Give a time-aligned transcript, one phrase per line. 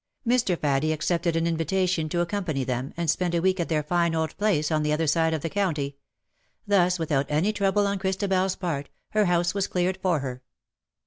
[0.27, 0.57] Mr.
[0.57, 4.15] Faddie accepted an invitation to accom pany them^ and spend a week at their fine
[4.15, 5.95] old place on the other side of the county—
[6.67, 10.41] thus_, with out any trouble on ChristabeFs part^ her house was cleared for her.